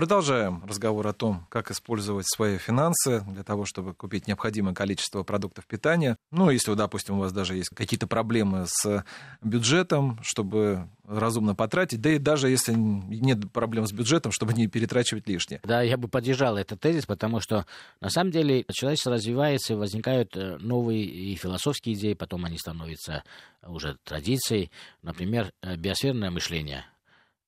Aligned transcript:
Продолжаем 0.00 0.64
разговор 0.66 1.06
о 1.08 1.12
том, 1.12 1.46
как 1.50 1.70
использовать 1.70 2.24
свои 2.26 2.56
финансы 2.56 3.22
для 3.28 3.42
того, 3.42 3.66
чтобы 3.66 3.92
купить 3.92 4.26
необходимое 4.26 4.74
количество 4.74 5.24
продуктов 5.24 5.66
питания. 5.66 6.16
Ну, 6.30 6.48
если, 6.48 6.72
допустим, 6.72 7.16
у 7.16 7.20
вас 7.20 7.34
даже 7.34 7.54
есть 7.54 7.68
какие-то 7.68 8.06
проблемы 8.06 8.64
с 8.66 9.04
бюджетом, 9.42 10.18
чтобы 10.22 10.88
разумно 11.06 11.54
потратить, 11.54 12.00
да 12.00 12.12
и 12.12 12.18
даже 12.18 12.48
если 12.48 12.72
нет 12.72 13.52
проблем 13.52 13.86
с 13.86 13.92
бюджетом, 13.92 14.32
чтобы 14.32 14.54
не 14.54 14.68
перетрачивать 14.68 15.28
лишнее. 15.28 15.60
Да, 15.64 15.82
я 15.82 15.98
бы 15.98 16.08
поддержал 16.08 16.56
этот 16.56 16.80
тезис, 16.80 17.04
потому 17.04 17.40
что 17.40 17.66
на 18.00 18.08
самом 18.08 18.30
деле 18.30 18.64
человечество 18.72 19.12
развивается, 19.12 19.76
возникают 19.76 20.34
э, 20.34 20.56
новые 20.60 21.04
и 21.04 21.34
философские 21.34 21.94
идеи, 21.94 22.14
потом 22.14 22.46
они 22.46 22.56
становятся 22.56 23.22
уже 23.66 23.98
традицией. 24.04 24.70
Например, 25.02 25.52
э, 25.60 25.76
биосферное 25.76 26.30
мышление– 26.30 26.86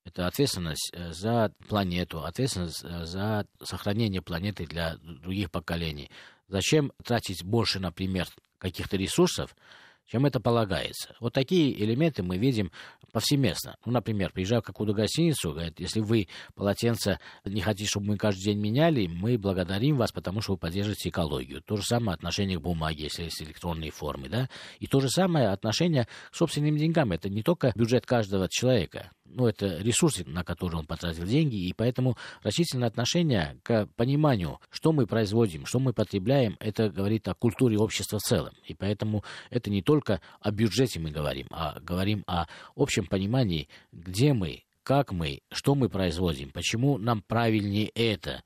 это 0.05 0.27
ответственность 0.27 0.91
э, 0.93 1.13
за 1.13 1.53
планету, 1.69 2.25
ответственность 2.25 2.85
э, 2.85 3.05
за 3.07 3.47
сохранение 3.63 4.23
планеты 4.23 4.67
для 4.67 4.97
других 4.97 5.51
поколений. 5.51 6.11
Зачем 6.49 6.93
тратить 7.05 7.45
больше, 7.45 7.81
например, 7.81 8.27
каких-то 8.59 8.97
ресурсов, 8.97 9.55
чем 10.07 10.27
это 10.27 10.41
полагается. 10.41 11.15
Вот 11.21 11.33
такие 11.33 11.73
элементы 11.83 12.23
мы 12.23 12.39
видим 12.39 12.71
повсеместно. 13.13 13.77
Ну, 13.85 13.93
например, 13.93 14.33
приезжаю 14.33 14.63
в 14.63 14.65
какую-то 14.65 14.95
гостиницу, 14.95 15.53
говорят, 15.53 15.79
если 15.79 16.01
вы 16.01 16.29
полотенце 16.55 17.19
не 17.45 17.61
хотите, 17.61 17.89
чтобы 17.89 18.07
мы 18.07 18.17
каждый 18.17 18.45
день 18.45 18.59
меняли, 18.59 19.07
мы 19.07 19.39
благодарим 19.39 19.97
вас, 19.97 20.13
потому 20.13 20.41
что 20.41 20.53
вы 20.53 20.59
поддерживаете 20.59 21.11
экологию. 21.11 21.63
То 21.63 21.77
же 21.77 21.83
самое 21.83 22.15
отношение 22.15 22.59
к 22.59 22.63
бумаге, 22.63 23.05
если 23.05 23.25
есть 23.25 23.43
электронные 23.43 23.91
формы, 23.91 24.29
да, 24.29 24.49
и 24.81 24.87
то 24.87 25.01
же 25.01 25.09
самое 25.09 25.49
отношение 25.49 26.09
к 26.31 26.35
собственным 26.35 26.77
деньгам. 26.77 27.13
Это 27.13 27.29
не 27.29 27.43
только 27.43 27.73
бюджет 27.75 28.07
каждого 28.07 28.49
человека, 28.49 29.11
ну, 29.35 29.47
это 29.47 29.79
ресурсы, 29.79 30.25
на 30.27 30.45
которые 30.45 30.81
он 30.81 30.87
потратил 30.87 31.25
деньги, 31.25 31.57
и 31.57 31.73
поэтому 31.73 32.17
рачительное 32.43 32.89
отношение 32.89 33.59
к 33.63 33.87
пониманию, 33.97 34.61
что 34.71 34.93
мы 34.93 35.07
производим, 35.07 35.67
что 35.67 35.79
мы 35.79 35.93
потребляем, 35.93 36.57
это 36.61 36.91
говорит 36.91 37.29
о 37.29 37.35
культуре 37.35 37.79
общества 37.79 38.19
в 38.19 38.23
целом. 38.23 38.55
И 38.67 38.75
поэтому 38.75 39.25
это 39.51 39.71
не 39.71 39.83
только 39.93 40.23
о 40.41 40.51
бюджете 40.51 41.01
мы 41.01 41.11
говорим, 41.11 41.49
а 41.51 41.79
говорим 41.81 42.25
о 42.27 42.47
общем 42.75 43.05
понимании, 43.05 43.69
где 43.93 44.33
мы, 44.33 44.65
как 44.85 45.13
мы, 45.13 45.41
что 45.51 45.75
мы 45.75 45.91
производим, 45.91 46.49
почему 46.49 46.97
нам 46.97 47.21
правильнее 47.21 47.91
это 47.95 48.43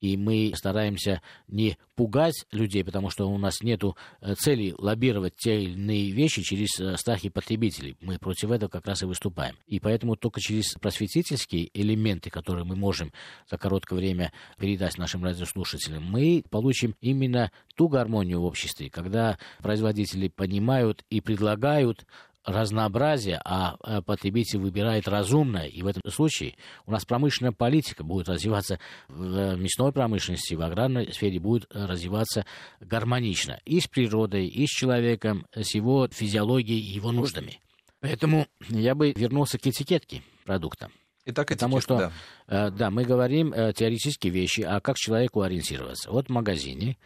и 0.00 0.16
мы 0.16 0.52
стараемся 0.54 1.22
не 1.48 1.76
пугать 1.94 2.44
людей, 2.52 2.84
потому 2.84 3.10
что 3.10 3.28
у 3.28 3.38
нас 3.38 3.62
нет 3.62 3.82
э, 3.82 4.34
цели 4.34 4.74
лоббировать 4.76 5.36
те 5.36 5.62
или 5.62 5.72
иные 5.72 6.10
вещи 6.10 6.42
через 6.42 6.78
э, 6.78 6.96
страхи 6.96 7.28
потребителей. 7.30 7.96
Мы 8.00 8.18
против 8.18 8.50
этого 8.50 8.68
как 8.68 8.86
раз 8.86 9.02
и 9.02 9.06
выступаем. 9.06 9.56
И 9.66 9.80
поэтому 9.80 10.16
только 10.16 10.40
через 10.40 10.74
просветительские 10.74 11.70
элементы, 11.72 12.30
которые 12.30 12.64
мы 12.64 12.76
можем 12.76 13.12
за 13.50 13.56
короткое 13.56 13.96
время 13.96 14.32
передать 14.58 14.98
нашим 14.98 15.24
радиослушателям, 15.24 16.04
мы 16.04 16.44
получим 16.50 16.94
именно 17.00 17.50
ту 17.74 17.88
гармонию 17.88 18.40
в 18.40 18.44
обществе, 18.44 18.90
когда 18.90 19.38
производители 19.58 20.28
понимают 20.28 21.04
и 21.10 21.20
предлагают 21.20 22.06
разнообразие, 22.46 23.40
а 23.44 23.76
э, 23.82 24.00
потребитель 24.02 24.60
выбирает 24.60 25.08
разумное. 25.08 25.66
И 25.66 25.82
в 25.82 25.86
этом 25.86 26.02
случае 26.10 26.54
у 26.86 26.92
нас 26.92 27.04
промышленная 27.04 27.52
политика 27.52 28.04
будет 28.04 28.28
развиваться 28.28 28.78
в 29.08 29.36
э, 29.36 29.56
мясной 29.56 29.92
промышленности, 29.92 30.54
в 30.54 30.62
аграрной 30.62 31.12
сфере 31.12 31.40
будет 31.40 31.66
э, 31.70 31.84
развиваться 31.84 32.46
гармонично 32.80 33.60
и 33.64 33.80
с 33.80 33.88
природой, 33.88 34.46
и 34.46 34.66
с 34.66 34.70
человеком, 34.70 35.46
с 35.54 35.74
его 35.74 36.08
физиологией 36.08 36.80
и 36.80 36.94
его 36.94 37.10
нуждами. 37.10 37.60
Поэтому 38.00 38.46
я 38.68 38.94
бы 38.94 39.12
вернулся 39.12 39.58
к 39.58 39.66
этикетке 39.66 40.22
продукта. 40.44 40.90
Итак, 41.24 41.48
Потому 41.48 41.80
что, 41.80 42.12
да. 42.46 42.70
да, 42.70 42.90
мы 42.92 43.02
говорим 43.02 43.50
теоретические 43.50 44.32
вещи, 44.32 44.60
а 44.60 44.78
как 44.78 44.96
человеку 44.96 45.40
ориентироваться? 45.40 46.12
Вот 46.12 46.28
в 46.28 46.30
магазине 46.30 46.98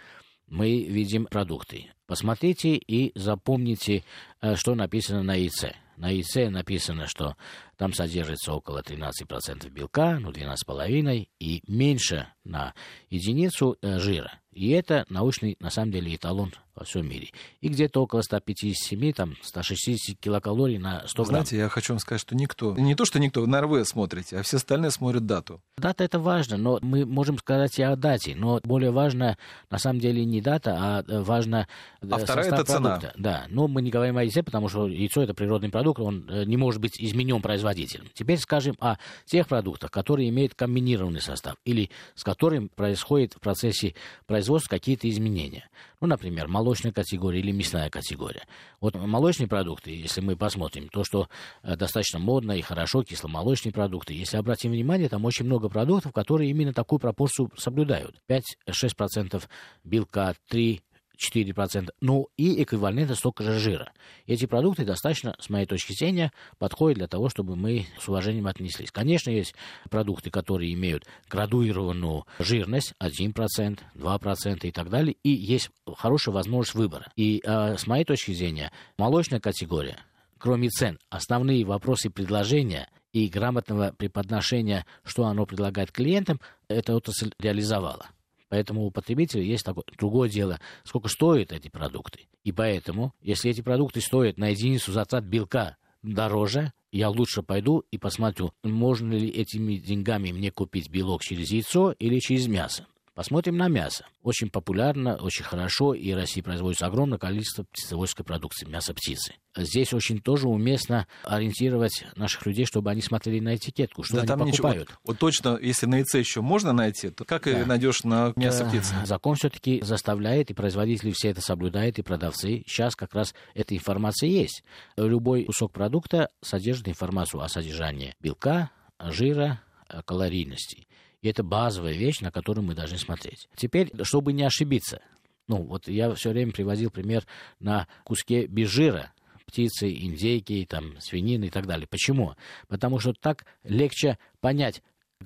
мы 0.50 0.82
видим 0.82 1.26
продукты. 1.26 1.86
Посмотрите 2.06 2.74
и 2.74 3.12
запомните, 3.14 4.04
э, 4.42 4.56
что 4.56 4.74
написано 4.74 5.22
на 5.22 5.34
яйце. 5.36 5.76
На 5.96 6.10
яйце 6.10 6.50
написано, 6.50 7.06
что 7.06 7.36
там 7.76 7.92
содержится 7.92 8.52
около 8.52 8.82
13% 8.82 9.70
белка, 9.70 10.18
ну 10.18 10.30
12,5%, 10.30 11.28
и 11.38 11.62
меньше 11.66 12.26
на 12.44 12.74
единицу 13.10 13.76
э, 13.80 13.98
жира. 13.98 14.40
И 14.52 14.70
это 14.70 15.06
научный, 15.08 15.56
на 15.60 15.70
самом 15.70 15.92
деле, 15.92 16.14
эталон 16.14 16.52
во 16.74 16.84
всем 16.84 17.06
мире. 17.08 17.28
И 17.60 17.68
где-то 17.68 18.02
около 18.02 18.22
157, 18.22 19.12
там, 19.12 19.36
160 19.42 20.18
килокалорий 20.18 20.78
на 20.78 21.06
100 21.06 21.22
грамм. 21.24 21.26
Знаете, 21.26 21.56
я 21.58 21.68
хочу 21.68 21.92
вам 21.92 22.00
сказать, 22.00 22.20
что 22.20 22.34
никто, 22.34 22.74
не 22.76 22.94
то, 22.94 23.04
что 23.04 23.18
никто, 23.18 23.46
на 23.46 23.60
РВ 23.60 23.86
смотрите, 23.86 24.38
а 24.38 24.42
все 24.42 24.56
остальные 24.56 24.90
смотрят 24.90 25.26
дату. 25.26 25.60
Дата 25.76 26.04
это 26.04 26.18
важно, 26.18 26.56
но 26.56 26.78
мы 26.82 27.04
можем 27.04 27.38
сказать 27.38 27.78
и 27.78 27.82
о 27.82 27.96
дате, 27.96 28.34
но 28.34 28.60
более 28.62 28.90
важно, 28.90 29.36
на 29.70 29.78
самом 29.78 30.00
деле, 30.00 30.24
не 30.24 30.40
дата, 30.40 30.76
а 30.78 31.04
э, 31.06 31.20
важно 31.20 31.66
э, 32.00 32.06
А 32.10 32.18
вторая 32.18 32.46
это 32.46 32.64
продукта. 32.64 33.00
цена. 33.00 33.12
Да, 33.16 33.46
но 33.48 33.68
мы 33.68 33.82
не 33.82 33.90
говорим 33.90 34.16
о 34.16 34.22
яйце, 34.22 34.42
потому 34.42 34.68
что 34.68 34.88
яйцо 34.88 35.22
это 35.22 35.34
природный 35.34 35.70
продукт, 35.70 36.00
он 36.00 36.28
э, 36.28 36.44
не 36.44 36.56
может 36.56 36.80
быть 36.80 37.00
изменен 37.00 37.42
производителем. 37.42 38.06
Теперь 38.14 38.38
скажем 38.38 38.76
о 38.80 38.96
тех 39.26 39.48
продуктах, 39.48 39.90
которые 39.90 40.28
имеют 40.28 40.54
комбинированный 40.54 41.20
состав, 41.20 41.56
или 41.64 41.90
с 42.14 42.24
которым 42.24 42.68
происходит 42.68 43.34
в 43.34 43.40
процессе 43.40 43.94
производства 44.26 44.49
какие-то 44.58 45.08
изменения. 45.08 45.68
Ну, 46.00 46.06
например, 46.06 46.48
молочная 46.48 46.92
категория 46.92 47.40
или 47.40 47.52
мясная 47.52 47.90
категория. 47.90 48.42
Вот 48.80 48.94
молочные 48.94 49.48
продукты, 49.48 49.90
если 49.90 50.20
мы 50.20 50.36
посмотрим, 50.36 50.88
то, 50.88 51.04
что 51.04 51.28
э, 51.62 51.76
достаточно 51.76 52.18
модно 52.18 52.52
и 52.52 52.60
хорошо, 52.60 53.02
кисломолочные 53.02 53.72
продукты, 53.72 54.14
если 54.14 54.36
обратим 54.36 54.72
внимание, 54.72 55.08
там 55.08 55.24
очень 55.24 55.46
много 55.46 55.68
продуктов, 55.68 56.12
которые 56.12 56.50
именно 56.50 56.72
такую 56.72 56.98
пропорцию 56.98 57.50
соблюдают. 57.56 58.16
5-6% 58.28 59.42
белка, 59.84 60.34
3 60.48 60.80
4%, 61.20 61.90
ну 62.00 62.28
и 62.36 62.62
эквивалентно 62.62 63.14
столько 63.14 63.44
же 63.44 63.58
жира. 63.58 63.92
Эти 64.26 64.46
продукты 64.46 64.84
достаточно, 64.84 65.36
с 65.38 65.50
моей 65.50 65.66
точки 65.66 65.92
зрения, 65.92 66.32
подходят 66.58 66.98
для 66.98 67.08
того, 67.08 67.28
чтобы 67.28 67.56
мы 67.56 67.86
с 67.98 68.08
уважением 68.08 68.46
отнеслись. 68.46 68.90
Конечно, 68.90 69.30
есть 69.30 69.54
продукты, 69.90 70.30
которые 70.30 70.72
имеют 70.72 71.04
градуированную 71.28 72.26
жирность 72.38 72.94
1%, 73.00 73.78
2% 73.94 74.58
и 74.62 74.70
так 74.70 74.88
далее, 74.88 75.16
и 75.22 75.30
есть 75.30 75.70
хорошая 75.96 76.34
возможность 76.34 76.74
выбора. 76.74 77.12
И 77.16 77.42
э, 77.44 77.76
с 77.76 77.86
моей 77.86 78.04
точки 78.04 78.32
зрения, 78.32 78.72
молочная 78.96 79.40
категория, 79.40 79.98
кроме 80.38 80.70
цен, 80.70 80.98
основные 81.10 81.64
вопросы 81.64 82.10
предложения 82.10 82.88
и 83.12 83.28
грамотного 83.28 83.92
преподношения, 83.92 84.86
что 85.04 85.24
оно 85.24 85.44
предлагает 85.44 85.92
клиентам, 85.92 86.40
эта 86.68 86.94
отрасль 86.94 87.32
реализовала. 87.38 88.06
Поэтому 88.50 88.84
у 88.84 88.90
потребителя 88.90 89.42
есть 89.42 89.64
такое. 89.64 89.84
Другое 89.96 90.28
дело, 90.28 90.60
сколько 90.84 91.08
стоят 91.08 91.52
эти 91.52 91.68
продукты. 91.68 92.26
И 92.44 92.50
поэтому, 92.52 93.14
если 93.22 93.50
эти 93.50 93.62
продукты 93.62 94.00
стоят 94.00 94.38
на 94.38 94.48
единицу 94.48 94.92
затрат 94.92 95.24
белка 95.24 95.76
дороже, 96.02 96.72
я 96.90 97.08
лучше 97.10 97.42
пойду 97.42 97.84
и 97.92 97.96
посмотрю, 97.96 98.52
можно 98.64 99.14
ли 99.14 99.28
этими 99.28 99.76
деньгами 99.76 100.32
мне 100.32 100.50
купить 100.50 100.90
белок 100.90 101.22
через 101.22 101.50
яйцо 101.52 101.92
или 101.92 102.18
через 102.18 102.48
мясо. 102.48 102.86
Посмотрим 103.20 103.58
на 103.58 103.68
мясо. 103.68 104.06
Очень 104.22 104.48
популярно, 104.48 105.16
очень 105.16 105.44
хорошо, 105.44 105.92
и 105.92 106.10
в 106.14 106.16
России 106.16 106.40
производится 106.40 106.86
огромное 106.86 107.18
количество 107.18 107.64
птицеводческой 107.64 108.24
продукции, 108.24 108.66
мяса 108.66 108.94
птицы. 108.94 109.34
Здесь 109.54 109.92
очень 109.92 110.22
тоже 110.22 110.48
уместно 110.48 111.06
ориентировать 111.24 112.06
наших 112.16 112.46
людей, 112.46 112.64
чтобы 112.64 112.90
они 112.90 113.02
смотрели 113.02 113.40
на 113.40 113.56
этикетку, 113.56 114.04
что 114.04 114.14
да, 114.14 114.20
они 114.20 114.26
там 114.26 114.38
покупают. 114.38 114.88
Ничего, 114.88 114.98
вот, 115.04 115.08
вот 115.08 115.18
точно, 115.18 115.58
если 115.60 115.84
на 115.84 115.96
яйце 115.96 116.18
еще 116.18 116.40
можно 116.40 116.72
найти, 116.72 117.10
то 117.10 117.26
как 117.26 117.44
да. 117.44 117.66
найдешь 117.66 118.04
на 118.04 118.32
мясо 118.36 118.64
птицы? 118.64 118.94
Закон 119.04 119.36
все-таки 119.36 119.82
заставляет, 119.82 120.50
и 120.50 120.54
производители 120.54 121.12
все 121.12 121.28
это 121.28 121.42
соблюдают, 121.42 121.98
и 121.98 122.02
продавцы. 122.02 122.64
Сейчас 122.66 122.96
как 122.96 123.14
раз 123.14 123.34
эта 123.52 123.76
информация 123.76 124.30
есть. 124.30 124.64
Любой 124.96 125.44
кусок 125.44 125.72
продукта 125.72 126.30
содержит 126.40 126.88
информацию 126.88 127.42
о 127.42 127.50
содержании 127.50 128.14
белка, 128.22 128.70
жира, 128.98 129.60
калорийности. 130.06 130.86
И 131.22 131.28
это 131.28 131.42
базовая 131.42 131.92
вещь, 131.92 132.20
на 132.20 132.30
которую 132.30 132.64
мы 132.64 132.74
должны 132.74 132.98
смотреть. 132.98 133.48
Теперь, 133.54 133.92
чтобы 134.02 134.32
не 134.32 134.42
ошибиться, 134.42 135.00
ну, 135.48 135.62
вот 135.64 135.88
я 135.88 136.14
все 136.14 136.30
время 136.30 136.52
приводил 136.52 136.90
пример 136.90 137.26
на 137.58 137.88
куске 138.04 138.46
без 138.46 138.68
жира, 138.68 139.12
птицы, 139.46 139.92
индейки, 139.92 140.64
там, 140.68 140.98
свинины 141.00 141.46
и 141.46 141.50
так 141.50 141.66
далее. 141.66 141.88
Почему? 141.88 142.34
Потому 142.68 143.00
что 143.00 143.12
так 143.12 143.44
легче 143.64 144.18
понять, 144.40 144.82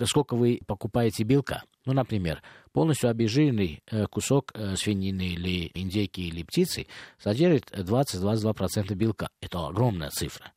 сколько 0.06 0.34
вы 0.34 0.60
покупаете 0.66 1.24
белка. 1.24 1.62
Ну, 1.84 1.92
например, 1.92 2.42
полностью 2.72 3.10
обезжиренный 3.10 3.82
э, 3.90 4.06
кусок 4.06 4.52
э, 4.54 4.76
свинины 4.76 5.34
или 5.34 5.70
индейки 5.74 6.22
или 6.22 6.42
птицы 6.42 6.86
содержит 7.18 7.70
20-22% 7.70 8.94
белка. 8.94 9.28
Это 9.42 9.66
огромная 9.66 10.08
цифра. 10.08 10.52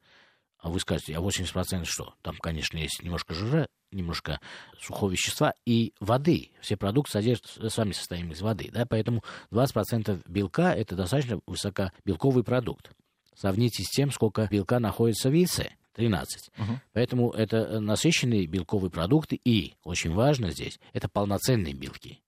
А 0.60 0.69
вы 0.69 0.80
скажете, 0.80 1.16
а 1.16 1.19
80% 1.19 1.84
что? 1.84 2.16
Там, 2.22 2.38
конечно, 2.38 2.78
есть 2.78 3.04
немножко 3.04 3.34
жира, 3.34 3.68
немножко 3.92 4.39
сухого 4.80 5.12
вещества 5.12 5.54
и 5.66 5.94
воды. 6.00 6.51
Все 6.62 6.78
продукты 6.78 7.13
содержат, 7.13 7.45
с 7.57 7.78
вами 7.78 7.92
состоим 7.92 8.31
из 8.31 8.42
воды, 8.42 8.69
да, 8.72 8.86
поэтому 8.86 9.24
20% 9.51 10.22
белка– 10.28 10.74
это 10.75 10.95
достаточно 10.95 11.39
высокобелковый 11.45 12.44
продукт. 12.44 12.92
сравните 13.36 13.84
с 13.84 13.89
тем, 13.89 14.12
сколько 14.12 14.48
белка 14.50 14.80
находится 14.80 15.30
в 15.30 15.34
яйце. 15.34 15.72
13. 15.94 16.51
Угу. 16.60 16.80
Поэтому 16.94 17.31
это 17.31 17.80
насыщенные 17.80 18.45
белковые 18.45 18.92
продукты 18.92 19.39
и, 19.44 19.74
очень 19.84 20.13
важно 20.13 20.51
здесь, 20.51 20.80
это 20.94 21.10
полноценные 21.10 21.74
белки, 21.74 22.22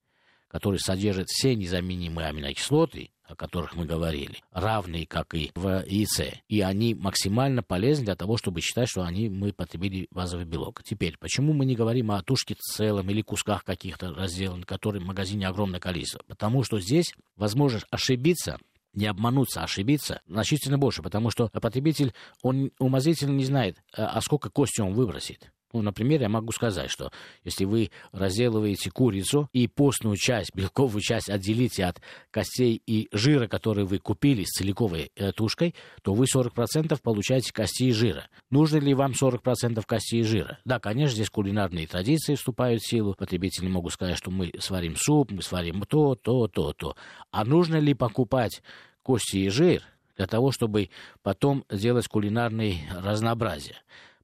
которые 0.47 0.79
содержат 0.79 1.27
все 1.27 1.55
незаменимые 1.55 2.29
аминокислоты, 2.29 3.11
о 3.29 3.35
которых 3.35 3.75
мы 3.75 3.85
говорили, 3.85 4.39
равные, 4.51 5.05
как 5.05 5.35
и 5.35 5.51
в 5.53 5.85
яйце. 5.85 6.41
И 6.49 6.61
они 6.61 6.95
максимально 6.95 7.61
полезны 7.61 8.05
для 8.05 8.15
того, 8.15 8.37
чтобы 8.37 8.61
считать, 8.61 8.89
что 8.89 9.03
они, 9.03 9.29
мы 9.29 9.53
потребили 9.53 10.07
базовый 10.11 10.45
белок. 10.45 10.81
Теперь, 10.83 11.15
почему 11.19 11.53
мы 11.53 11.65
не 11.65 11.75
говорим 11.75 12.11
о 12.11 12.23
тушке 12.23 12.55
целом 12.55 13.09
или 13.09 13.21
кусках 13.21 13.63
каких-то 13.63 14.13
разделанных, 14.13 14.65
которые 14.65 15.03
в 15.03 15.05
магазине 15.05 15.47
огромное 15.47 15.79
количество? 15.79 16.23
Потому 16.27 16.63
что 16.63 16.79
здесь 16.79 17.13
возможность 17.35 17.85
ошибиться 17.91 18.57
не 18.93 19.05
обмануться, 19.05 19.61
а 19.61 19.65
ошибиться 19.65 20.21
значительно 20.27 20.79
больше, 20.79 21.03
потому 21.03 21.29
что 21.29 21.47
потребитель, 21.49 22.13
он 22.41 22.71
умозрительно 22.79 23.33
не 23.33 23.45
знает, 23.45 23.77
а, 23.95 24.07
а 24.07 24.21
сколько 24.21 24.49
кости 24.49 24.81
он 24.81 24.93
выбросит. 24.93 25.51
Ну, 25.71 25.81
например, 25.83 26.21
я 26.21 26.29
могу 26.29 26.51
сказать, 26.51 26.89
что 26.89 27.11
если 27.43 27.65
вы 27.65 27.91
разделываете 28.11 28.89
курицу 28.89 29.49
и 29.53 29.67
постную 29.67 30.17
часть, 30.17 30.55
белковую 30.55 31.01
часть 31.01 31.29
отделите 31.29 31.85
от 31.85 32.01
костей 32.31 32.81
и 32.87 33.07
жира, 33.11 33.47
которые 33.47 33.85
вы 33.85 33.99
купили 33.99 34.43
с 34.43 34.57
целиковой 34.57 35.11
э, 35.15 35.31
тушкой, 35.31 35.75
то 36.01 36.13
вы 36.13 36.25
40% 36.25 36.99
получаете 37.01 37.53
кости 37.53 37.83
и 37.83 37.91
жира. 37.91 38.27
Нужно 38.49 38.77
ли 38.77 38.95
вам 38.95 39.11
40% 39.11 39.83
кости 39.85 40.15
и 40.15 40.23
жира? 40.23 40.59
Да, 40.65 40.79
конечно, 40.79 41.15
здесь 41.15 41.29
кулинарные 41.29 41.85
традиции 41.85 42.33
вступают 42.35 42.81
в 42.81 42.89
силу. 42.89 43.13
Потребители 43.13 43.67
могут 43.67 43.93
сказать, 43.93 44.17
что 44.17 44.31
мы 44.31 44.51
сварим 44.59 44.95
суп, 44.95 45.31
мы 45.31 45.43
сварим 45.43 45.83
то, 45.83 46.15
то, 46.15 46.47
то, 46.47 46.73
то. 46.73 46.95
А 47.31 47.45
нужно 47.45 47.75
ли 47.77 47.93
покупать 47.93 48.63
кости 49.03 49.37
и 49.37 49.49
жир 49.49 49.83
для 50.17 50.25
того, 50.25 50.51
чтобы 50.51 50.89
потом 51.21 51.63
сделать 51.69 52.07
кулинарное 52.07 52.75
разнообразие? 53.01 53.75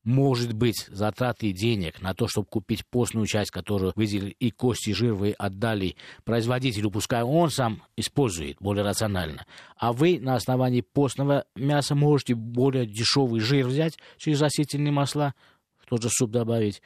Может 0.05 0.53
быть, 0.53 0.85
затраты 0.87 1.51
денег 1.51 2.01
на 2.01 2.13
то, 2.13 2.27
чтобы 2.27 2.47
купить 2.47 2.85
постную 2.85 3.25
часть, 3.25 3.49
которую 3.49 3.91
выделили 3.95 4.35
и 4.39 4.51
кости, 4.51 4.91
жир 4.91 5.13
вы 5.15 5.31
отдали 5.31 5.97
производителю, 6.23 6.91
пускай 6.91 7.23
он 7.23 7.49
сам 7.49 7.81
использует 7.97 8.57
более 8.59 8.85
рационально. 8.85 9.45
А 9.77 9.91
вы 9.91 10.19
на 10.19 10.35
основании 10.35 10.81
постного 10.81 11.45
мяса 11.55 11.95
можете 11.95 12.35
более 12.35 12.85
дешевый 12.85 13.41
жир 13.41 13.65
взять 13.65 13.97
через 14.17 14.39
растительные 14.41 14.91
масла, 14.91 15.33
в 15.79 15.87
тот 15.87 16.03
же 16.03 16.09
суп 16.09 16.29
добавить, 16.29 16.83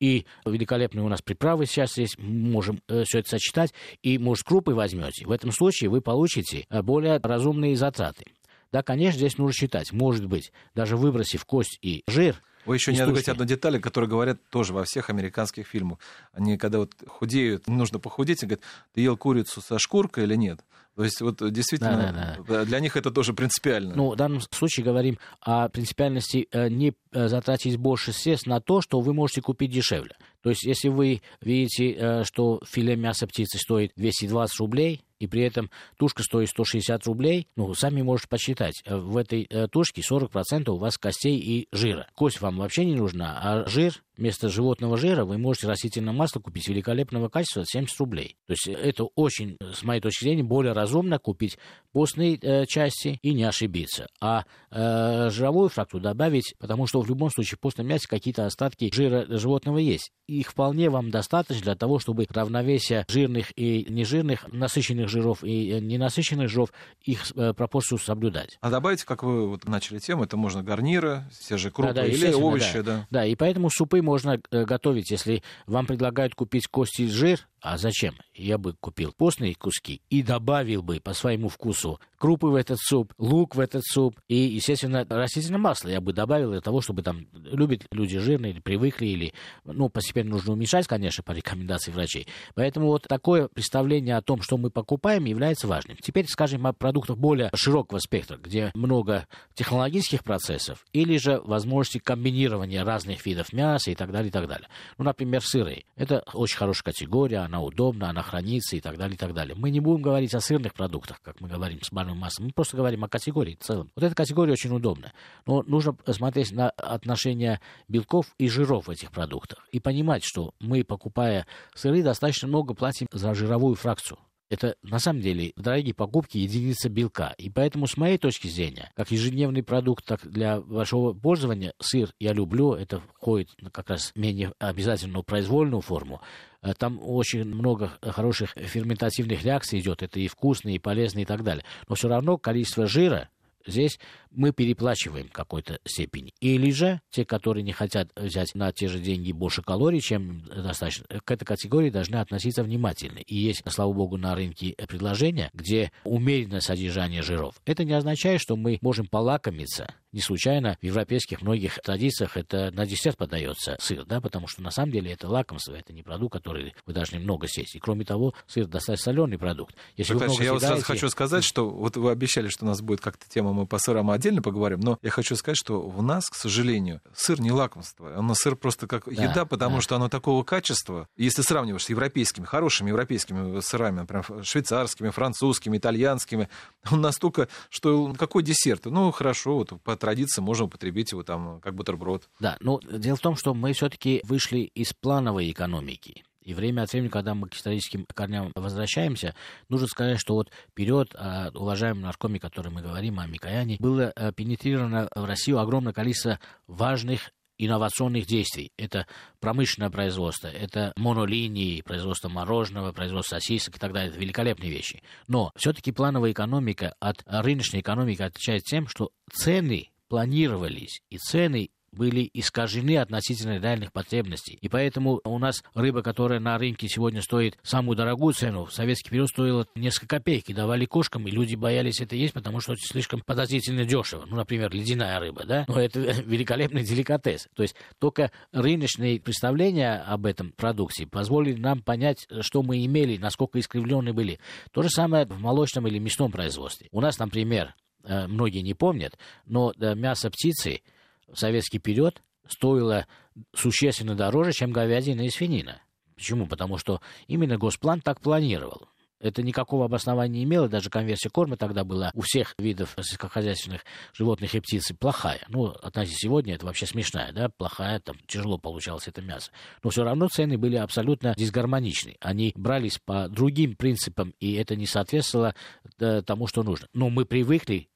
и 0.00 0.24
великолепные 0.46 1.04
у 1.04 1.08
нас 1.08 1.20
приправы 1.20 1.66
сейчас 1.66 1.96
есть, 1.98 2.18
можем 2.18 2.80
э, 2.88 3.04
все 3.04 3.20
это 3.20 3.28
сочетать, 3.28 3.72
и, 4.02 4.18
может, 4.18 4.44
крупы 4.44 4.74
возьмете. 4.74 5.26
В 5.26 5.30
этом 5.30 5.52
случае 5.52 5.90
вы 5.90 6.00
получите 6.00 6.66
э, 6.70 6.82
более 6.82 7.18
разумные 7.22 7.76
затраты. 7.76 8.24
Да, 8.72 8.82
конечно, 8.82 9.18
здесь 9.18 9.36
нужно 9.36 9.52
считать. 9.52 9.92
Может 9.92 10.26
быть, 10.26 10.52
даже 10.74 10.96
выбросив 10.96 11.44
кость 11.44 11.78
и 11.82 12.02
жир– 12.06 12.42
вы 12.64 12.76
еще 12.76 12.92
не 12.92 12.98
говорите 12.98 13.32
одну 13.32 13.44
деталь, 13.44 13.80
которую 13.80 14.10
говорят 14.10 14.38
тоже 14.48 14.72
во 14.72 14.84
всех 14.84 15.10
американских 15.10 15.66
фильмах. 15.66 15.98
Они, 16.32 16.56
когда 16.58 16.78
вот 16.78 16.92
худеют, 17.06 17.66
нужно 17.66 17.98
похудеть, 17.98 18.42
и 18.42 18.46
говорят, 18.46 18.64
ты 18.94 19.00
ел 19.00 19.16
курицу 19.16 19.60
со 19.60 19.78
шкуркой 19.78 20.24
или 20.24 20.36
нет? 20.36 20.60
То 20.94 21.04
есть 21.04 21.20
вот 21.22 21.52
действительно 21.52 22.12
да, 22.12 22.12
да, 22.12 22.44
да. 22.46 22.64
для 22.64 22.78
них 22.80 22.96
это 22.96 23.10
тоже 23.10 23.32
принципиально. 23.32 23.94
Ну, 23.94 24.10
в 24.10 24.16
данном 24.16 24.40
случае 24.40 24.84
говорим 24.84 25.18
о 25.40 25.70
принципиальности 25.70 26.48
э, 26.52 26.68
не 26.68 26.92
э, 27.12 27.28
затратить 27.28 27.78
больше 27.78 28.12
средств 28.12 28.46
на 28.46 28.60
то, 28.60 28.82
что 28.82 29.00
вы 29.00 29.14
можете 29.14 29.40
купить 29.40 29.70
дешевле. 29.70 30.16
То 30.42 30.50
есть 30.50 30.64
если 30.64 30.88
вы 30.88 31.22
видите, 31.40 31.92
э, 31.92 32.24
что 32.24 32.60
филе 32.66 32.96
мяса 32.96 33.26
птицы 33.26 33.58
стоит 33.58 33.92
220 33.96 34.58
рублей, 34.60 35.02
и 35.18 35.26
при 35.28 35.42
этом 35.42 35.70
тушка 35.98 36.24
стоит 36.24 36.48
160 36.50 37.06
рублей, 37.06 37.46
ну, 37.54 37.72
сами 37.74 38.02
можете 38.02 38.28
посчитать. 38.28 38.82
В 38.84 39.16
этой 39.16 39.48
тушке 39.70 40.02
40% 40.02 40.68
у 40.68 40.76
вас 40.76 40.98
костей 40.98 41.38
и 41.38 41.68
жира. 41.70 42.08
Кость 42.14 42.40
вам 42.40 42.58
вообще 42.58 42.84
не 42.84 42.96
нужна, 42.96 43.38
а 43.40 43.68
жир 43.68 44.02
вместо 44.16 44.48
животного 44.48 44.96
жира 44.96 45.24
вы 45.24 45.38
можете 45.38 45.68
растительное 45.68 46.12
масло 46.12 46.40
купить 46.40 46.68
великолепного 46.68 47.28
качества 47.28 47.64
70 47.66 47.98
рублей. 47.98 48.36
То 48.46 48.52
есть 48.52 48.68
это 48.68 49.04
очень, 49.14 49.56
с 49.60 49.82
моей 49.82 50.00
точки 50.00 50.24
зрения, 50.24 50.42
более 50.42 50.72
разумно 50.72 51.18
купить 51.18 51.58
постные 51.92 52.36
э, 52.36 52.66
части 52.66 53.18
и 53.22 53.34
не 53.34 53.44
ошибиться. 53.44 54.08
А 54.20 54.44
э, 54.70 55.30
жировую 55.30 55.68
фракцию 55.68 56.00
добавить, 56.00 56.54
потому 56.58 56.86
что 56.86 57.00
в 57.00 57.08
любом 57.08 57.30
случае 57.30 57.56
в 57.56 57.60
постном 57.60 57.86
мясе 57.86 58.08
какие-то 58.08 58.46
остатки 58.46 58.90
жира 58.92 59.26
животного 59.28 59.78
есть. 59.78 60.10
Их 60.26 60.50
вполне 60.50 60.90
вам 60.90 61.10
достаточно 61.10 61.62
для 61.62 61.74
того, 61.74 61.98
чтобы 61.98 62.26
равновесие 62.28 63.04
жирных 63.08 63.52
и 63.56 63.86
нежирных, 63.88 64.50
насыщенных 64.52 65.08
жиров 65.08 65.44
и 65.44 65.80
ненасыщенных 65.80 66.48
жиров, 66.48 66.72
их 67.00 67.32
э, 67.36 67.52
пропорцию 67.54 67.98
соблюдать. 67.98 68.58
А 68.60 68.70
добавить, 68.70 69.04
как 69.04 69.22
вы 69.22 69.48
вот 69.48 69.66
начали 69.66 69.98
тему, 69.98 70.24
это 70.24 70.36
можно 70.36 70.62
гарниры, 70.62 71.24
те 71.46 71.56
же 71.56 71.70
крупы 71.70 71.94
да, 71.94 72.02
да, 72.02 72.08
или 72.08 72.32
овощи. 72.32 72.80
Да. 72.80 73.06
да, 73.10 73.26
и 73.26 73.34
поэтому 73.34 73.70
супы 73.70 74.01
можно 74.02 74.40
э, 74.50 74.64
готовить, 74.64 75.10
если 75.10 75.42
вам 75.66 75.86
предлагают 75.86 76.34
купить 76.34 76.66
кости 76.66 77.02
и 77.02 77.08
жир, 77.08 77.48
а 77.62 77.78
зачем? 77.78 78.16
Я 78.34 78.58
бы 78.58 78.74
купил 78.74 79.12
постные 79.12 79.54
куски 79.54 80.02
и 80.10 80.22
добавил 80.22 80.82
бы 80.82 80.98
по 80.98 81.14
своему 81.14 81.48
вкусу 81.48 82.00
крупы 82.18 82.48
в 82.48 82.54
этот 82.56 82.78
суп, 82.80 83.12
лук 83.18 83.54
в 83.54 83.60
этот 83.60 83.84
суп 83.84 84.18
и, 84.28 84.36
естественно, 84.36 85.06
растительное 85.08 85.58
масло 85.58 85.88
я 85.88 86.00
бы 86.00 86.12
добавил 86.12 86.50
для 86.50 86.60
того, 86.60 86.80
чтобы 86.80 87.02
там 87.02 87.26
любят 87.32 87.86
люди 87.92 88.18
жирные 88.18 88.52
или 88.52 88.60
привыкли, 88.60 89.06
или, 89.06 89.34
ну, 89.64 89.88
постепенно 89.88 90.30
нужно 90.30 90.52
уменьшать, 90.52 90.86
конечно, 90.86 91.22
по 91.22 91.32
рекомендации 91.32 91.92
врачей. 91.92 92.26
Поэтому 92.54 92.88
вот 92.88 93.06
такое 93.08 93.48
представление 93.48 94.16
о 94.16 94.22
том, 94.22 94.42
что 94.42 94.56
мы 94.56 94.70
покупаем, 94.70 95.24
является 95.24 95.68
важным. 95.68 95.96
Теперь 96.00 96.26
скажем 96.26 96.66
о 96.66 96.72
продуктах 96.72 97.16
более 97.16 97.50
широкого 97.54 97.98
спектра, 97.98 98.38
где 98.38 98.72
много 98.74 99.26
технологических 99.54 100.24
процессов 100.24 100.84
или 100.92 101.16
же 101.16 101.40
возможности 101.44 101.98
комбинирования 101.98 102.84
разных 102.84 103.24
видов 103.24 103.52
мяса 103.52 103.90
и 103.92 103.94
так 103.94 104.10
далее, 104.10 104.28
и 104.28 104.32
так 104.32 104.48
далее. 104.48 104.68
Ну, 104.98 105.04
например, 105.04 105.42
сыры. 105.42 105.84
Это 105.96 106.24
очень 106.32 106.56
хорошая 106.56 106.84
категория, 106.84 107.40
она 107.52 107.60
удобна, 107.60 108.08
она 108.08 108.22
хранится 108.22 108.76
и 108.76 108.80
так 108.80 108.96
далее, 108.96 109.14
и 109.14 109.18
так 109.18 109.34
далее. 109.34 109.54
Мы 109.54 109.70
не 109.70 109.80
будем 109.80 110.02
говорить 110.02 110.34
о 110.34 110.40
сырных 110.40 110.72
продуктах, 110.72 111.20
как 111.20 111.40
мы 111.40 111.48
говорим 111.48 111.80
с 111.82 111.88
самым 111.88 112.18
массам. 112.18 112.46
Мы 112.46 112.52
просто 112.52 112.76
говорим 112.76 113.04
о 113.04 113.08
категории 113.08 113.58
в 113.60 113.64
целом. 113.64 113.90
Вот 113.94 114.04
эта 114.04 114.14
категория 114.14 114.52
очень 114.52 114.74
удобна. 114.74 115.12
Но 115.46 115.62
нужно 115.62 115.94
смотреть 116.06 116.52
на 116.52 116.70
отношение 116.70 117.60
белков 117.88 118.34
и 118.38 118.48
жиров 118.48 118.86
в 118.86 118.90
этих 118.90 119.12
продуктах 119.12 119.66
и 119.70 119.80
понимать, 119.80 120.24
что 120.24 120.54
мы, 120.60 120.82
покупая 120.82 121.46
сыры, 121.74 122.02
достаточно 122.02 122.48
много 122.48 122.74
платим 122.74 123.06
за 123.12 123.34
жировую 123.34 123.74
фракцию. 123.74 124.18
Это 124.52 124.76
на 124.82 124.98
самом 124.98 125.22
деле 125.22 125.54
дорогие 125.56 125.94
покупки 125.94 126.36
единица 126.36 126.90
белка. 126.90 127.34
И 127.38 127.48
поэтому, 127.48 127.86
с 127.86 127.96
моей 127.96 128.18
точки 128.18 128.48
зрения, 128.48 128.92
как 128.94 129.10
ежедневный 129.10 129.62
продукт, 129.62 130.04
так 130.04 130.30
для 130.30 130.60
вашего 130.60 131.14
пользования, 131.14 131.72
сыр 131.80 132.10
я 132.20 132.34
люблю, 132.34 132.74
это 132.74 133.00
входит 133.00 133.48
как 133.72 133.88
раз 133.88 134.12
менее 134.14 134.52
обязательную 134.58 135.22
произвольную 135.22 135.80
форму. 135.80 136.20
Э, 136.60 136.74
там 136.74 137.00
очень 137.02 137.46
много 137.46 137.94
хороших 138.02 138.50
ферментативных 138.50 139.42
реакций 139.42 139.80
идет, 139.80 140.02
это 140.02 140.20
и 140.20 140.28
вкусные, 140.28 140.76
и 140.76 140.78
полезные, 140.78 141.22
и 141.22 141.26
так 141.26 141.42
далее. 141.44 141.64
Но 141.88 141.94
все 141.94 142.08
равно 142.08 142.36
количество 142.36 142.86
жира 142.86 143.30
здесь 143.66 143.98
мы 144.34 144.52
переплачиваем 144.52 145.28
в 145.28 145.32
какой-то 145.32 145.78
степени. 145.84 146.32
Или 146.40 146.70
же 146.70 147.00
те, 147.10 147.24
которые 147.24 147.62
не 147.62 147.72
хотят 147.72 148.10
взять 148.16 148.54
на 148.54 148.72
те 148.72 148.88
же 148.88 148.98
деньги 148.98 149.32
больше 149.32 149.62
калорий, 149.62 150.00
чем 150.00 150.42
достаточно, 150.46 151.06
к 151.20 151.30
этой 151.30 151.44
категории 151.44 151.90
должны 151.90 152.16
относиться 152.16 152.62
внимательно. 152.62 153.18
И 153.18 153.36
есть, 153.36 153.62
слава 153.68 153.92
богу, 153.92 154.16
на 154.16 154.34
рынке 154.34 154.74
предложения, 154.88 155.50
где 155.52 155.92
умеренное 156.04 156.60
содержание 156.60 157.22
жиров. 157.22 157.54
Это 157.64 157.84
не 157.84 157.92
означает, 157.92 158.40
что 158.40 158.56
мы 158.56 158.78
можем 158.80 159.06
полакомиться 159.06 159.94
не 160.12 160.20
случайно 160.20 160.76
в 160.80 160.84
европейских 160.84 161.42
многих 161.42 161.80
традициях 161.80 162.36
это 162.36 162.70
на 162.70 162.86
десерт 162.86 163.16
подается 163.16 163.76
сыр, 163.80 164.04
да, 164.04 164.20
потому 164.20 164.46
что 164.46 164.62
на 164.62 164.70
самом 164.70 164.92
деле 164.92 165.12
это 165.12 165.28
лакомство, 165.28 165.74
это 165.74 165.92
не 165.92 166.02
продукт, 166.02 166.34
который 166.34 166.74
вы 166.86 166.92
должны 166.92 167.18
много 167.18 167.46
съесть. 167.46 167.74
И 167.74 167.78
кроме 167.78 168.04
того, 168.04 168.34
сыр 168.46 168.66
достаточно 168.66 169.12
соленый 169.12 169.38
продукт. 169.38 169.74
Если 169.96 170.12
вы 170.12 170.20
много 170.20 170.32
я 170.32 170.36
съедаете... 170.36 170.52
вот 170.52 170.62
сразу 170.62 170.84
хочу 170.84 171.08
сказать, 171.08 171.44
что 171.44 171.68
вот 171.68 171.96
вы 171.96 172.10
обещали, 172.10 172.48
что 172.48 172.64
у 172.64 172.68
нас 172.68 172.80
будет 172.82 173.00
как-то 173.00 173.28
тема, 173.28 173.52
мы 173.52 173.66
по 173.66 173.78
сырам 173.78 174.10
отдельно 174.22 174.40
поговорим, 174.40 174.80
но 174.80 174.98
я 175.02 175.10
хочу 175.10 175.34
сказать, 175.34 175.56
что 175.56 175.82
у 175.82 176.00
нас, 176.00 176.28
к 176.28 176.34
сожалению, 176.36 177.00
сыр 177.12 177.40
не 177.40 177.50
лакомство, 177.50 178.16
оно 178.16 178.34
сыр 178.34 178.54
просто 178.54 178.86
как 178.86 179.04
да, 179.06 179.24
еда, 179.24 179.44
потому 179.44 179.76
да. 179.76 179.82
что 179.82 179.96
оно 179.96 180.08
такого 180.08 180.44
качества, 180.44 181.08
если 181.16 181.42
сравниваешь 181.42 181.84
с 181.84 181.90
европейскими, 181.90 182.44
хорошими 182.44 182.90
европейскими 182.90 183.60
сырами, 183.60 184.00
например, 184.00 184.24
швейцарскими, 184.44 185.10
французскими, 185.10 185.76
итальянскими, 185.76 186.48
он 186.90 187.00
настолько, 187.00 187.48
что 187.68 188.14
какой 188.16 188.44
десерт? 188.44 188.84
Ну, 188.84 189.10
хорошо, 189.10 189.56
вот 189.56 189.72
по 189.82 189.96
традиции 189.96 190.40
можно 190.40 190.66
употребить 190.66 191.10
его 191.12 191.24
там 191.24 191.60
как 191.60 191.74
бутерброд. 191.74 192.28
Да, 192.38 192.56
но 192.60 192.80
дело 192.80 193.16
в 193.16 193.20
том, 193.20 193.36
что 193.36 193.54
мы 193.54 193.72
все-таки 193.72 194.20
вышли 194.24 194.60
из 194.60 194.92
плановой 194.92 195.50
экономики. 195.50 196.24
И 196.42 196.54
время 196.54 196.82
от 196.82 196.92
времени, 196.92 197.08
когда 197.08 197.34
мы 197.34 197.48
к 197.48 197.54
историческим 197.54 198.06
корням 198.14 198.52
возвращаемся, 198.54 199.34
нужно 199.68 199.86
сказать, 199.86 200.20
что 200.20 200.34
вот 200.34 200.50
вперед, 200.70 201.14
а, 201.14 201.50
уважаемый 201.54 202.00
наркоме, 202.00 202.40
который 202.40 202.70
мы 202.70 202.82
говорим 202.82 203.18
о 203.20 203.26
Микояне, 203.26 203.76
было 203.78 204.12
а, 204.14 204.32
пенетрировано 204.32 205.08
в 205.14 205.24
Россию 205.24 205.58
огромное 205.58 205.92
количество 205.92 206.40
важных 206.66 207.30
инновационных 207.58 208.26
действий. 208.26 208.72
Это 208.76 209.06
промышленное 209.38 209.90
производство, 209.90 210.48
это 210.48 210.92
монолинии, 210.96 211.82
производство 211.82 212.28
мороженого, 212.28 212.92
производство 212.92 213.36
сосисок 213.36 213.76
и 213.76 213.78
так 213.78 213.92
далее. 213.92 214.10
Это 214.10 214.18
великолепные 214.18 214.70
вещи. 214.70 215.02
Но 215.28 215.52
все-таки 215.56 215.92
плановая 215.92 216.32
экономика 216.32 216.94
от 216.98 217.22
рыночной 217.26 217.80
экономики 217.80 218.22
отличается 218.22 218.70
тем, 218.70 218.88
что 218.88 219.10
цены 219.32 219.90
планировались, 220.08 221.02
и 221.08 221.18
цены 221.18 221.70
были 221.92 222.28
искажены 222.32 222.96
относительно 222.96 223.58
реальных 223.58 223.92
потребностей. 223.92 224.58
И 224.60 224.68
поэтому 224.68 225.20
у 225.24 225.38
нас 225.38 225.62
рыба, 225.74 226.02
которая 226.02 226.40
на 226.40 226.58
рынке 226.58 226.88
сегодня 226.88 227.22
стоит 227.22 227.58
самую 227.62 227.96
дорогую 227.96 228.34
цену, 228.34 228.64
в 228.64 228.72
советский 228.72 229.10
период 229.10 229.28
стоила 229.28 229.66
несколько 229.74 230.16
копеек, 230.16 230.48
и 230.48 230.54
давали 230.54 230.86
кошкам, 230.86 231.28
и 231.28 231.30
люди 231.30 231.54
боялись 231.54 232.00
это 232.00 232.16
есть, 232.16 232.32
потому 232.32 232.60
что 232.60 232.72
это 232.72 232.82
слишком 232.82 233.20
подозрительно 233.20 233.84
дешево. 233.84 234.24
Ну, 234.26 234.36
например, 234.36 234.72
ледяная 234.72 235.20
рыба, 235.20 235.44
да? 235.44 235.64
Но 235.68 235.80
это 235.80 236.00
великолепный 236.26 236.82
деликатес. 236.82 237.48
То 237.54 237.62
есть 237.62 237.76
только 237.98 238.30
рыночные 238.52 239.20
представления 239.20 239.96
об 239.96 240.26
этом 240.26 240.52
продукции 240.52 241.04
позволили 241.04 241.60
нам 241.60 241.82
понять, 241.82 242.26
что 242.40 242.62
мы 242.62 242.84
имели, 242.84 243.18
насколько 243.18 243.58
искривлены 243.58 244.12
были. 244.12 244.40
То 244.72 244.82
же 244.82 244.88
самое 244.88 245.26
в 245.26 245.38
молочном 245.38 245.86
или 245.86 245.98
мясном 245.98 246.32
производстве. 246.32 246.88
У 246.90 247.00
нас, 247.00 247.18
например, 247.18 247.74
э, 248.04 248.26
многие 248.26 248.60
не 248.60 248.74
помнят, 248.74 249.18
но 249.46 249.72
э, 249.78 249.94
мясо 249.94 250.30
птицы 250.30 250.80
в 251.28 251.38
советский 251.38 251.78
период 251.78 252.22
стоило 252.48 253.06
существенно 253.54 254.14
дороже, 254.14 254.52
чем 254.52 254.72
говядина 254.72 255.22
и 255.22 255.30
свинина. 255.30 255.80
Почему? 256.14 256.46
Потому 256.46 256.78
что 256.78 257.00
именно 257.26 257.58
Госплан 257.58 258.00
так 258.00 258.20
планировал. 258.20 258.88
Это 259.22 259.42
никакого 259.42 259.84
обоснования 259.84 260.38
не 260.38 260.44
имело, 260.44 260.68
даже 260.68 260.90
конверсия 260.90 261.30
корма 261.30 261.56
тогда 261.56 261.84
была 261.84 262.10
у 262.12 262.22
всех 262.22 262.54
видов 262.58 262.96
сельскохозяйственных 262.96 263.84
животных 264.12 264.54
и 264.56 264.60
птиц 264.60 264.92
плохая. 264.98 265.40
Ну, 265.48 265.66
относительно 265.66 266.18
сегодня 266.18 266.54
это 266.56 266.66
вообще 266.66 266.86
смешная, 266.86 267.32
да, 267.32 267.48
плохая, 267.48 268.00
там 268.00 268.16
тяжело 268.26 268.58
получалось 268.58 269.06
это 269.06 269.22
мясо. 269.22 269.52
Но 269.84 269.90
все 269.90 270.02
равно 270.02 270.26
цены 270.26 270.58
были 270.58 270.74
абсолютно 270.74 271.34
дисгармоничны. 271.36 272.16
Они 272.20 272.52
брались 272.56 272.98
по 272.98 273.28
другим 273.28 273.76
принципам, 273.76 274.34
и 274.40 274.54
это 274.54 274.74
не 274.74 274.86
соответствовало 274.86 275.54
э, 276.00 276.22
тому, 276.22 276.48
что 276.48 276.64
нужно. 276.64 276.88
Но 276.92 277.08
мы 277.08 277.24
привыкли 277.24 277.88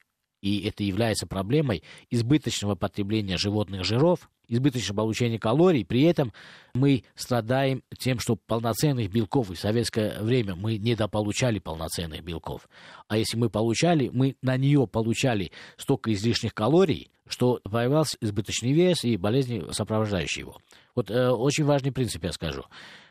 и 0.47 0.65
это 0.65 0.83
является 0.83 1.27
проблемой 1.27 1.83
избыточного 2.09 2.75
потребления 2.75 3.37
животных 3.37 3.83
жиров, 3.83 4.29
избыточного 4.47 5.01
получения 5.01 5.39
калорий, 5.39 5.83
при 5.83 6.03
этом 6.03 6.31
мы 6.73 7.03
страдаем 7.15 7.83
тем, 7.99 8.19
что 8.19 8.37
полноценных 8.37 9.11
белков 9.11 9.49
в 9.49 9.55
советское 9.55 10.21
время 10.21 10.55
мы 10.55 10.77
недополучали 10.77 11.59
полноценных 11.59 12.23
белков. 12.23 12.69
А 13.09 13.17
если 13.17 13.37
мы 13.37 13.49
получали, 13.49 14.09
мы 14.13 14.37
на 14.41 14.55
нее 14.55 14.87
получали 14.87 15.51
столько 15.75 16.13
излишних 16.13 16.53
калорий, 16.53 17.11
что 17.27 17.59
появился 17.69 18.17
избыточный 18.21 18.71
вес 18.71 19.03
и 19.03 19.17
болезни, 19.17 19.65
сопровождающие 19.71 20.43
его. 20.43 20.57
Вот 20.95 21.11
э, 21.11 21.29
очень 21.29 21.65
важный 21.65 21.91
принцип 21.91 22.23
я 22.23 22.31
скажу. 22.31 22.63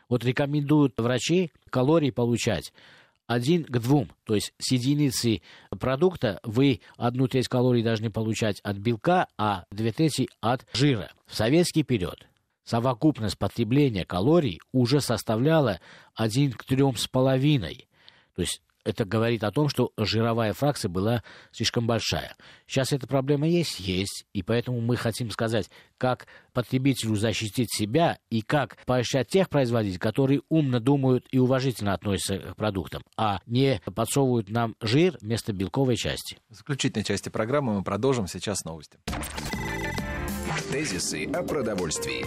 Вот 0.09 0.25
рекомендуют 0.25 0.93
врачи 0.97 1.51
калории 1.69 2.09
получать 2.09 2.73
один 3.27 3.65
к 3.65 3.77
двум. 3.79 4.09
То 4.25 4.35
есть 4.35 4.53
с 4.57 4.71
единицы 4.71 5.41
продукта 5.79 6.39
вы 6.43 6.81
одну 6.97 7.27
треть 7.27 7.47
калорий 7.47 7.83
должны 7.83 8.09
получать 8.09 8.59
от 8.61 8.77
белка, 8.77 9.27
а 9.37 9.65
две 9.69 9.91
трети 9.91 10.29
от 10.41 10.65
жира. 10.73 11.11
В 11.27 11.35
советский 11.35 11.83
период 11.83 12.25
совокупность 12.63 13.37
потребления 13.37 14.05
калорий 14.05 14.59
уже 14.71 15.01
составляла 15.01 15.79
один 16.15 16.51
к 16.51 16.63
трем 16.63 16.95
с 16.95 17.07
половиной. 17.07 17.87
То 18.35 18.41
есть 18.41 18.61
это 18.87 19.03
говорит 19.03 19.43
о 19.43 19.51
том, 19.51 19.67
что 19.67 19.91
жировая 19.97 20.53
фракция 20.53 20.87
была 20.87 21.21
слишком 21.51 21.85
большая. 21.85 22.35
Сейчас 22.65 22.93
эта 22.93 23.05
проблема 23.05 23.47
есть? 23.47 23.81
Есть. 23.81 24.25
И 24.33 24.43
поэтому 24.43 24.79
мы 24.79 24.95
хотим 24.95 25.29
сказать, 25.29 25.69
как 25.97 26.25
потребителю 26.53 27.15
защитить 27.15 27.73
себя 27.73 28.17
и 28.29 28.41
как 28.41 28.77
поощрять 28.85 29.27
тех 29.27 29.49
производителей, 29.49 29.99
которые 29.99 30.41
умно 30.47 30.79
думают 30.79 31.25
и 31.31 31.37
уважительно 31.37 31.93
относятся 31.93 32.39
к 32.39 32.55
продуктам, 32.55 33.03
а 33.17 33.41
не 33.45 33.81
подсовывают 33.93 34.49
нам 34.49 34.75
жир 34.81 35.17
вместо 35.21 35.51
белковой 35.51 35.97
части. 35.97 36.37
В 36.49 36.55
заключительной 36.55 37.03
части 37.03 37.27
программы 37.27 37.75
мы 37.75 37.83
продолжим 37.83 38.27
сейчас 38.27 38.63
новости. 38.63 38.97
Тезисы 40.71 41.25
о 41.25 41.43
продовольствии. 41.43 42.25